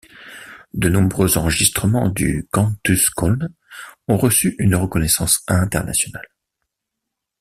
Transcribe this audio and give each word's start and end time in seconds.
De 0.73 0.89
nombreux 0.89 1.37
enregistrements 1.37 2.09
du 2.09 2.47
Cantus 2.49 3.11
Cölln, 3.15 3.53
ont 4.07 4.17
reçu 4.17 4.55
une 4.57 4.73
reconnaissance 4.73 5.43
internationale. 5.47 6.25